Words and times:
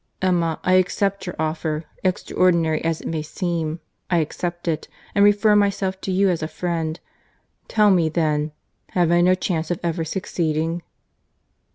—Emma, 0.19 0.59
I 0.63 0.73
accept 0.81 1.27
your 1.27 1.35
offer—Extraordinary 1.37 2.83
as 2.83 3.01
it 3.01 3.07
may 3.07 3.21
seem, 3.21 3.81
I 4.09 4.17
accept 4.17 4.67
it, 4.67 4.87
and 5.13 5.23
refer 5.23 5.55
myself 5.55 6.01
to 6.01 6.11
you 6.11 6.27
as 6.29 6.41
a 6.41 6.47
friend.—Tell 6.47 7.91
me, 7.91 8.09
then, 8.09 8.51
have 8.93 9.11
I 9.11 9.21
no 9.21 9.35
chance 9.35 9.69
of 9.69 9.79
ever 9.83 10.03
succeeding?" 10.03 10.81